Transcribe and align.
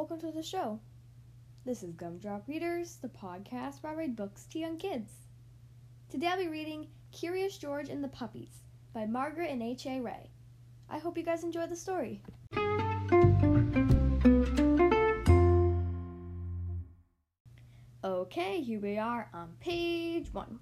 welcome 0.00 0.18
to 0.18 0.32
the 0.32 0.42
show. 0.42 0.80
This 1.66 1.82
is 1.82 1.92
Gumdrop 1.92 2.48
Readers, 2.48 2.96
the 3.02 3.08
podcast 3.08 3.82
where 3.82 3.92
I 3.92 3.96
read 3.96 4.16
books 4.16 4.46
to 4.46 4.58
young 4.58 4.78
kids. 4.78 5.12
Today 6.08 6.28
I'll 6.28 6.38
be 6.38 6.48
reading 6.48 6.86
Curious 7.12 7.58
George 7.58 7.90
and 7.90 8.02
the 8.02 8.08
Puppies 8.08 8.62
by 8.94 9.04
Margaret 9.04 9.50
and 9.50 9.62
H.A. 9.62 10.00
Rey. 10.00 10.30
I 10.88 10.96
hope 10.96 11.18
you 11.18 11.22
guys 11.22 11.44
enjoy 11.44 11.66
the 11.66 11.76
story. 11.76 12.22
Okay, 18.02 18.62
here 18.62 18.80
we 18.80 18.96
are 18.96 19.28
on 19.34 19.52
page 19.60 20.32
one. 20.32 20.60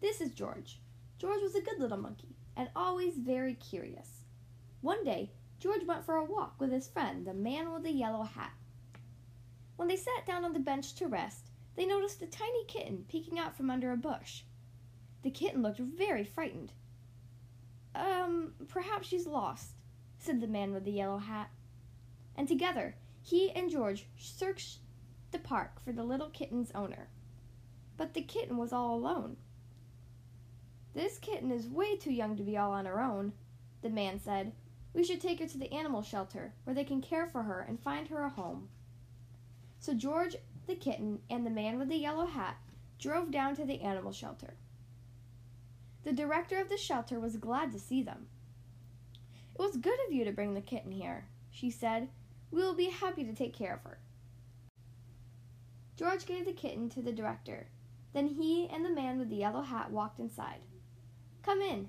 This 0.00 0.20
is 0.20 0.30
George. 0.30 0.80
George 1.18 1.42
was 1.42 1.56
a 1.56 1.62
good 1.62 1.80
little 1.80 1.98
monkey 1.98 2.36
and 2.56 2.68
always 2.76 3.16
very 3.16 3.54
curious. 3.54 4.08
One 4.82 5.02
day, 5.02 5.32
George 5.58 5.84
went 5.84 6.04
for 6.04 6.16
a 6.16 6.24
walk 6.24 6.54
with 6.58 6.70
his 6.70 6.88
friend, 6.88 7.26
the 7.26 7.34
man 7.34 7.72
with 7.72 7.82
the 7.82 7.90
yellow 7.90 8.22
hat. 8.22 8.52
When 9.76 9.88
they 9.88 9.96
sat 9.96 10.26
down 10.26 10.44
on 10.44 10.52
the 10.52 10.60
bench 10.60 10.94
to 10.96 11.08
rest, 11.08 11.50
they 11.76 11.86
noticed 11.86 12.22
a 12.22 12.26
tiny 12.26 12.64
kitten 12.66 13.04
peeking 13.08 13.38
out 13.38 13.56
from 13.56 13.70
under 13.70 13.92
a 13.92 13.96
bush. 13.96 14.42
The 15.22 15.30
kitten 15.30 15.62
looked 15.62 15.78
very 15.78 16.24
frightened. 16.24 16.72
Um, 17.94 18.54
perhaps 18.68 19.08
she's 19.08 19.26
lost, 19.26 19.72
said 20.18 20.40
the 20.40 20.46
man 20.46 20.72
with 20.72 20.84
the 20.84 20.92
yellow 20.92 21.18
hat. 21.18 21.50
And 22.36 22.46
together, 22.46 22.96
he 23.22 23.50
and 23.50 23.70
George 23.70 24.06
searched 24.18 24.78
the 25.30 25.38
park 25.38 25.80
for 25.82 25.92
the 25.92 26.04
little 26.04 26.28
kitten's 26.28 26.70
owner. 26.72 27.08
But 27.96 28.14
the 28.14 28.22
kitten 28.22 28.56
was 28.56 28.72
all 28.72 28.94
alone. 28.94 29.36
This 30.94 31.18
kitten 31.18 31.50
is 31.50 31.66
way 31.66 31.96
too 31.96 32.12
young 32.12 32.36
to 32.36 32.42
be 32.42 32.56
all 32.56 32.72
on 32.72 32.86
her 32.86 33.00
own, 33.00 33.32
the 33.82 33.90
man 33.90 34.20
said. 34.20 34.52
We 34.94 35.04
should 35.04 35.20
take 35.20 35.40
her 35.40 35.46
to 35.46 35.58
the 35.58 35.72
animal 35.72 36.02
shelter 36.02 36.54
where 36.62 36.74
they 36.74 36.84
can 36.84 37.02
care 37.02 37.26
for 37.26 37.42
her 37.42 37.60
and 37.60 37.80
find 37.80 38.08
her 38.08 38.22
a 38.22 38.30
home. 38.30 38.68
So 39.80 39.92
George 39.92 40.36
the 40.66 40.74
kitten 40.74 41.20
and 41.28 41.44
the 41.44 41.50
man 41.50 41.78
with 41.78 41.88
the 41.88 41.96
yellow 41.96 42.26
hat 42.26 42.56
drove 42.98 43.30
down 43.30 43.54
to 43.56 43.64
the 43.64 43.82
animal 43.82 44.12
shelter. 44.12 44.54
The 46.04 46.12
director 46.12 46.60
of 46.60 46.68
the 46.68 46.78
shelter 46.78 47.18
was 47.18 47.36
glad 47.36 47.72
to 47.72 47.78
see 47.78 48.02
them. 48.02 48.28
It 49.54 49.60
was 49.60 49.76
good 49.76 49.98
of 50.06 50.12
you 50.12 50.24
to 50.24 50.32
bring 50.32 50.54
the 50.54 50.60
kitten 50.60 50.92
here, 50.92 51.26
she 51.50 51.70
said. 51.70 52.08
We 52.50 52.62
will 52.62 52.74
be 52.74 52.86
happy 52.86 53.24
to 53.24 53.34
take 53.34 53.54
care 53.54 53.74
of 53.74 53.82
her. 53.82 53.98
George 55.96 56.26
gave 56.26 56.44
the 56.44 56.52
kitten 56.52 56.88
to 56.90 57.02
the 57.02 57.12
director. 57.12 57.68
Then 58.12 58.28
he 58.28 58.68
and 58.68 58.84
the 58.84 58.90
man 58.90 59.18
with 59.18 59.28
the 59.28 59.36
yellow 59.36 59.62
hat 59.62 59.90
walked 59.90 60.18
inside. 60.18 60.60
Come 61.42 61.60
in, 61.60 61.88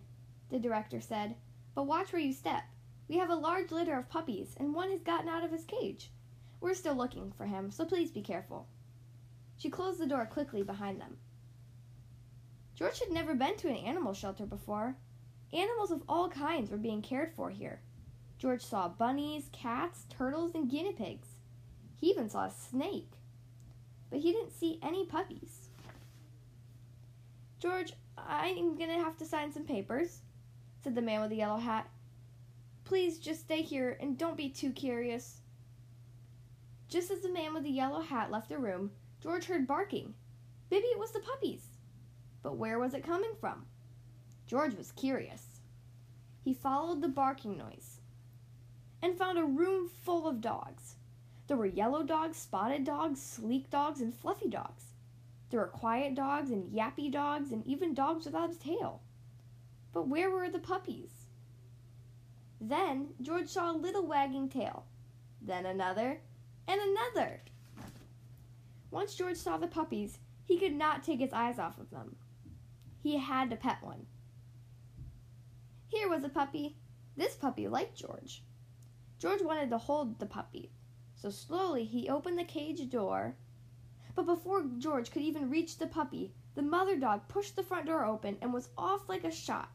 the 0.50 0.60
director 0.60 1.02
said, 1.02 1.36
but 1.74 1.88
watch 1.88 2.12
where 2.12 2.22
you 2.22 2.34
step. 2.34 2.64
We 3.08 3.18
have 3.18 3.30
a 3.30 3.36
large 3.36 3.72
litter 3.72 3.98
of 3.98 4.10
puppies, 4.10 4.56
and 4.58 4.74
one 4.74 4.90
has 4.92 5.02
gotten 5.02 5.30
out 5.30 5.44
of 5.44 5.52
his 5.52 5.66
cage. 5.66 6.12
We're 6.60 6.74
still 6.74 6.96
looking 6.96 7.32
for 7.32 7.46
him, 7.46 7.70
so 7.70 7.86
please 7.86 8.12
be 8.12 8.22
careful. 8.22 8.68
She 9.58 9.70
closed 9.70 10.00
the 10.00 10.08
door 10.08 10.26
quickly 10.26 10.64
behind 10.64 11.00
them. 11.00 11.18
George 12.74 13.00
had 13.00 13.12
never 13.12 13.36
been 13.36 13.56
to 13.58 13.70
an 13.70 13.78
animal 13.78 14.14
shelter 14.14 14.46
before. 14.46 14.98
Animals 15.54 15.92
of 15.92 16.04
all 16.10 16.30
kinds 16.30 16.70
were 16.70 16.78
being 16.78 17.02
cared 17.02 17.32
for 17.34 17.50
here. 17.50 17.82
George 18.38 18.64
saw 18.64 18.90
bunnies, 18.90 19.50
cats, 19.54 20.06
turtles, 20.10 20.56
and 20.56 20.70
guinea 20.70 20.92
pigs. 20.92 21.28
He 21.96 22.08
even 22.08 22.30
saw 22.30 22.46
a 22.46 22.52
snake. 22.52 23.12
But 24.10 24.20
he 24.20 24.32
didn't 24.32 24.52
see 24.52 24.80
any 24.82 25.06
puppies. 25.06 25.70
George, 27.60 27.94
I'm 28.18 28.76
going 28.76 28.90
to 28.90 29.04
have 29.04 29.18
to 29.18 29.26
sign 29.26 29.52
some 29.52 29.64
papers, 29.64 30.22
said 30.84 30.96
the 30.96 31.02
man 31.02 31.22
with 31.22 31.30
the 31.30 31.38
yellow 31.38 31.58
hat. 31.58 31.90
Please 32.86 33.18
just 33.18 33.42
stay 33.42 33.64
here 33.64 33.98
and 34.00 34.18
don't 34.18 34.38
be 34.38 34.48
too 34.48 34.72
curious. 34.72 35.42
Just 36.88 37.10
as 37.10 37.22
the 37.22 37.34
man 37.34 37.54
with 37.54 37.64
the 37.64 37.72
yellow 37.72 38.02
hat 38.02 38.30
left 38.30 38.48
the 38.48 38.60
room, 38.60 38.92
George 39.20 39.46
heard 39.46 39.66
barking. 39.66 40.14
Maybe 40.70 40.86
it 40.86 41.00
was 41.00 41.12
the 41.12 41.20
puppies. 41.20 41.66
But 42.44 42.58
where 42.58 42.78
was 42.78 42.94
it 42.94 43.04
coming 43.04 43.34
from? 43.40 43.66
George 44.46 44.76
was 44.76 44.92
curious. 44.92 45.62
He 46.44 46.54
followed 46.54 47.02
the 47.02 47.08
barking 47.08 47.58
noise 47.58 48.02
and 49.02 49.18
found 49.18 49.40
a 49.40 49.44
room 49.44 49.90
full 49.90 50.28
of 50.28 50.40
dogs. 50.40 50.96
There 51.48 51.58
were 51.58 51.66
yellow 51.66 52.04
dogs, 52.04 52.38
spotted 52.38 52.84
dogs, 52.84 53.20
sleek 53.20 53.72
dogs, 53.72 54.00
and 54.00 54.14
fluffy 54.14 54.48
dogs. 54.48 54.94
There 55.50 55.60
were 55.60 55.68
quiet 55.68 56.14
dogs 56.14 56.52
and 56.52 56.72
yappy 56.72 57.12
dogs 57.12 57.52
and 57.52 57.66
even 57.66 57.96
dogs 57.96 58.26
without 58.26 58.52
a 58.52 58.60
tail. 58.60 59.02
But 59.92 60.08
where 60.08 60.30
were 60.30 60.50
the 60.50 60.60
puppies? 60.60 61.25
Then 62.68 63.14
George 63.22 63.50
saw 63.50 63.72
a 63.72 63.78
little 63.78 64.08
wagging 64.08 64.50
tail, 64.50 64.88
then 65.40 65.68
another, 65.68 66.22
and 66.68 66.82
another. 66.82 67.44
Once 68.90 69.14
George 69.14 69.38
saw 69.38 69.58
the 69.58 69.68
puppies, 69.68 70.18
he 70.46 70.58
could 70.58 70.74
not 70.74 71.04
take 71.04 71.20
his 71.20 71.32
eyes 71.32 71.60
off 71.60 71.78
of 71.78 71.92
them. 71.92 72.16
He 73.04 73.20
had 73.20 73.52
to 73.52 73.56
pet 73.56 73.84
one. 73.84 74.08
Here 75.90 76.10
was 76.10 76.24
a 76.24 76.30
puppy. 76.30 76.76
This 77.16 77.36
puppy 77.36 77.68
liked 77.68 77.98
George. 77.98 78.42
George 79.20 79.44
wanted 79.44 79.70
to 79.70 79.78
hold 79.78 80.18
the 80.18 80.26
puppy, 80.26 80.72
so 81.14 81.30
slowly 81.30 81.86
he 81.86 82.10
opened 82.10 82.40
the 82.40 82.44
cage 82.44 82.90
door. 82.90 83.36
But 84.16 84.26
before 84.26 84.66
George 84.80 85.12
could 85.12 85.22
even 85.22 85.52
reach 85.52 85.78
the 85.78 85.86
puppy, 85.86 86.34
the 86.56 86.64
mother 86.64 86.98
dog 86.98 87.28
pushed 87.28 87.56
the 87.56 87.62
front 87.62 87.86
door 87.86 88.06
open 88.06 88.40
and 88.42 88.52
was 88.52 88.70
off 88.76 89.08
like 89.08 89.24
a 89.24 89.30
shot. 89.30 89.70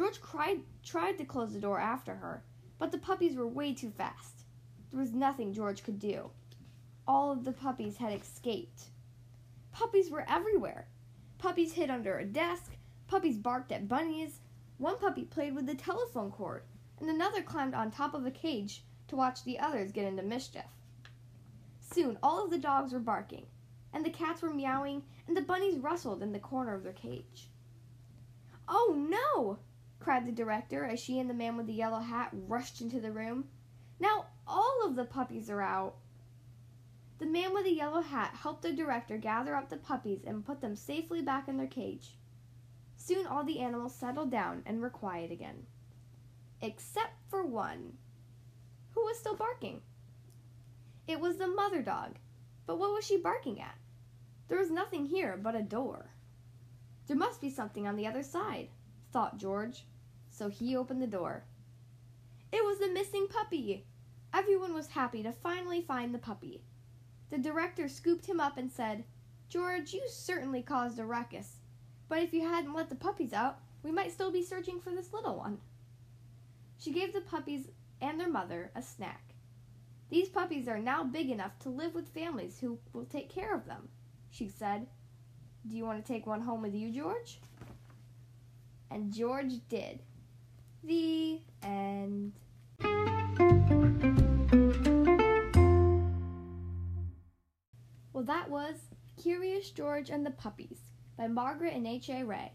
George 0.00 0.22
cried, 0.22 0.62
tried 0.82 1.18
to 1.18 1.26
close 1.26 1.52
the 1.52 1.60
door 1.60 1.78
after 1.78 2.14
her, 2.14 2.42
but 2.78 2.90
the 2.90 2.96
puppies 2.96 3.36
were 3.36 3.46
way 3.46 3.74
too 3.74 3.90
fast. 3.90 4.46
There 4.90 4.98
was 4.98 5.12
nothing 5.12 5.52
George 5.52 5.82
could 5.82 5.98
do. 5.98 6.30
All 7.06 7.30
of 7.30 7.44
the 7.44 7.52
puppies 7.52 7.98
had 7.98 8.18
escaped. 8.18 8.84
Puppies 9.72 10.10
were 10.10 10.24
everywhere. 10.26 10.88
Puppies 11.36 11.74
hid 11.74 11.90
under 11.90 12.18
a 12.18 12.24
desk, 12.24 12.78
puppies 13.08 13.36
barked 13.36 13.72
at 13.72 13.88
bunnies, 13.88 14.40
one 14.78 14.96
puppy 14.98 15.22
played 15.22 15.54
with 15.54 15.66
the 15.66 15.74
telephone 15.74 16.30
cord, 16.30 16.62
and 16.98 17.10
another 17.10 17.42
climbed 17.42 17.74
on 17.74 17.90
top 17.90 18.14
of 18.14 18.24
a 18.24 18.30
cage 18.30 18.82
to 19.08 19.16
watch 19.16 19.44
the 19.44 19.58
others 19.58 19.92
get 19.92 20.06
into 20.06 20.22
mischief. 20.22 20.78
Soon 21.78 22.16
all 22.22 22.42
of 22.42 22.50
the 22.50 22.56
dogs 22.56 22.94
were 22.94 23.00
barking, 23.00 23.44
and 23.92 24.02
the 24.02 24.08
cats 24.08 24.40
were 24.40 24.48
meowing, 24.48 25.02
and 25.28 25.36
the 25.36 25.42
bunnies 25.42 25.76
rustled 25.76 26.22
in 26.22 26.32
the 26.32 26.38
corner 26.38 26.72
of 26.72 26.84
their 26.84 26.94
cage. 26.94 27.50
Oh 28.66 28.94
no! 28.96 29.58
Cried 30.00 30.26
the 30.26 30.32
director 30.32 30.84
as 30.84 30.98
she 30.98 31.18
and 31.18 31.30
the 31.30 31.34
man 31.34 31.56
with 31.56 31.66
the 31.66 31.72
yellow 31.72 32.00
hat 32.00 32.30
rushed 32.32 32.80
into 32.80 33.00
the 33.00 33.12
room. 33.12 33.48
Now 34.00 34.26
all 34.46 34.82
of 34.84 34.96
the 34.96 35.04
puppies 35.04 35.50
are 35.50 35.60
out. 35.60 35.96
The 37.18 37.26
man 37.26 37.52
with 37.52 37.64
the 37.64 37.70
yellow 37.70 38.00
hat 38.00 38.34
helped 38.34 38.62
the 38.62 38.72
director 38.72 39.18
gather 39.18 39.54
up 39.54 39.68
the 39.68 39.76
puppies 39.76 40.24
and 40.26 40.44
put 40.44 40.62
them 40.62 40.74
safely 40.74 41.20
back 41.20 41.48
in 41.48 41.58
their 41.58 41.66
cage. 41.66 42.16
Soon 42.96 43.26
all 43.26 43.44
the 43.44 43.60
animals 43.60 43.94
settled 43.94 44.30
down 44.30 44.62
and 44.64 44.80
were 44.80 44.90
quiet 44.90 45.30
again. 45.30 45.66
Except 46.62 47.12
for 47.28 47.44
one, 47.44 47.98
who 48.92 49.02
was 49.02 49.18
still 49.18 49.36
barking. 49.36 49.82
It 51.06 51.20
was 51.20 51.36
the 51.36 51.46
mother 51.46 51.82
dog, 51.82 52.16
but 52.66 52.78
what 52.78 52.92
was 52.92 53.04
she 53.04 53.16
barking 53.16 53.60
at? 53.60 53.76
There 54.48 54.58
was 54.58 54.70
nothing 54.70 55.06
here 55.06 55.36
but 55.36 55.54
a 55.54 55.62
door. 55.62 56.10
There 57.06 57.16
must 57.16 57.40
be 57.40 57.50
something 57.50 57.86
on 57.86 57.96
the 57.96 58.06
other 58.06 58.22
side, 58.22 58.68
thought 59.12 59.38
George 59.38 59.84
so 60.30 60.48
he 60.48 60.76
opened 60.76 61.02
the 61.02 61.06
door. 61.06 61.44
It 62.52 62.64
was 62.64 62.78
the 62.78 62.88
missing 62.88 63.26
puppy! 63.28 63.84
Everyone 64.32 64.72
was 64.72 64.88
happy 64.88 65.22
to 65.22 65.32
finally 65.32 65.82
find 65.82 66.14
the 66.14 66.18
puppy. 66.18 66.62
The 67.30 67.38
director 67.38 67.88
scooped 67.88 68.26
him 68.26 68.40
up 68.40 68.56
and 68.56 68.72
said, 68.72 69.04
George, 69.48 69.92
you 69.92 70.02
certainly 70.08 70.62
caused 70.62 70.98
a 70.98 71.04
ruckus, 71.04 71.56
but 72.08 72.22
if 72.22 72.32
you 72.32 72.42
hadn't 72.48 72.74
let 72.74 72.88
the 72.88 72.94
puppies 72.94 73.32
out, 73.32 73.58
we 73.82 73.90
might 73.90 74.12
still 74.12 74.30
be 74.30 74.42
searching 74.42 74.80
for 74.80 74.92
this 74.92 75.12
little 75.12 75.36
one. 75.36 75.58
She 76.78 76.92
gave 76.92 77.12
the 77.12 77.20
puppies 77.20 77.68
and 78.00 78.18
their 78.18 78.30
mother 78.30 78.70
a 78.74 78.82
snack. 78.82 79.34
These 80.08 80.28
puppies 80.28 80.68
are 80.68 80.78
now 80.78 81.04
big 81.04 81.28
enough 81.28 81.58
to 81.60 81.68
live 81.68 81.94
with 81.94 82.08
families 82.08 82.58
who 82.60 82.78
will 82.92 83.04
take 83.04 83.28
care 83.28 83.54
of 83.54 83.66
them, 83.66 83.88
she 84.30 84.48
said. 84.48 84.86
Do 85.66 85.76
you 85.76 85.84
want 85.84 86.04
to 86.04 86.12
take 86.12 86.26
one 86.26 86.40
home 86.40 86.62
with 86.62 86.74
you, 86.74 86.90
George? 86.90 87.40
And 88.90 89.12
George 89.12 89.52
did. 89.68 90.00
The 90.82 91.40
end. 91.62 92.32
Well, 98.12 98.24
that 98.24 98.50
was 98.50 98.74
Curious 99.22 99.70
George 99.70 100.10
and 100.10 100.26
the 100.26 100.30
Puppies 100.30 100.78
by 101.16 101.28
Margaret 101.28 101.74
and 101.74 101.86
H.A. 101.86 102.24
Rey. 102.24 102.52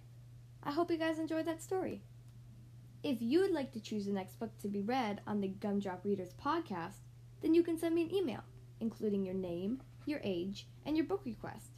I 0.63 0.71
hope 0.71 0.91
you 0.91 0.97
guys 0.97 1.19
enjoyed 1.19 1.45
that 1.45 1.61
story. 1.61 2.01
If 3.03 3.21
you'd 3.21 3.51
like 3.51 3.71
to 3.73 3.79
choose 3.79 4.05
the 4.05 4.11
next 4.11 4.39
book 4.39 4.57
to 4.59 4.67
be 4.67 4.81
read 4.81 5.21
on 5.27 5.39
the 5.39 5.47
Gumdrop 5.47 6.03
Readers 6.03 6.33
podcast, 6.43 7.03
then 7.41 7.53
you 7.53 7.61
can 7.61 7.77
send 7.77 7.93
me 7.93 8.01
an 8.01 8.13
email, 8.13 8.43
including 8.79 9.23
your 9.23 9.35
name, 9.35 9.81
your 10.05 10.19
age, 10.23 10.67
and 10.85 10.97
your 10.97 11.05
book 11.05 11.21
request. 11.23 11.69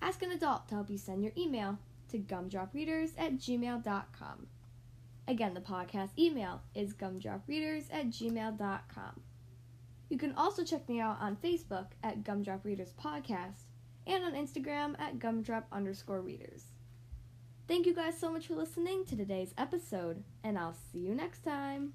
Ask 0.00 0.22
an 0.22 0.30
adult 0.30 0.68
to 0.68 0.76
help 0.76 0.88
you 0.88 0.98
send 0.98 1.22
your 1.22 1.32
email 1.36 1.78
to 2.12 2.18
gumdropreaders 2.18 3.10
at 3.18 3.34
gmail.com. 3.34 4.46
Again, 5.28 5.54
the 5.54 5.60
podcast 5.60 6.10
email 6.18 6.62
is 6.74 6.94
gumdropreaders 6.94 7.84
at 7.92 8.06
gmail.com. 8.10 9.20
You 10.08 10.18
can 10.18 10.34
also 10.34 10.64
check 10.64 10.88
me 10.88 11.00
out 11.00 11.16
on 11.20 11.36
Facebook 11.36 11.86
at 12.02 12.22
Gumdrop 12.22 12.64
Readers 12.64 12.92
Podcast 13.02 13.62
and 14.06 14.24
on 14.24 14.34
Instagram 14.34 14.98
at 15.00 15.18
gumdrop 15.18 15.64
underscore 15.72 16.20
readers. 16.20 16.64
Thank 17.66 17.86
you 17.86 17.94
guys 17.94 18.18
so 18.18 18.30
much 18.30 18.48
for 18.48 18.54
listening 18.54 19.06
to 19.06 19.16
today's 19.16 19.54
episode, 19.56 20.22
and 20.44 20.58
I'll 20.58 20.76
see 20.92 20.98
you 20.98 21.14
next 21.14 21.44
time. 21.44 21.94